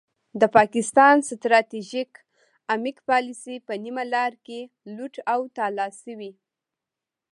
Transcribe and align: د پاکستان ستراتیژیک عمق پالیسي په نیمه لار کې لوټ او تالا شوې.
د 0.41 0.43
پاکستان 0.57 1.15
ستراتیژیک 1.29 2.11
عمق 2.73 2.97
پالیسي 3.09 3.55
په 3.67 3.73
نیمه 3.83 4.03
لار 4.13 4.33
کې 4.45 4.59
لوټ 4.95 5.15
او 5.33 5.41
تالا 5.57 5.87
شوې. 6.01 6.31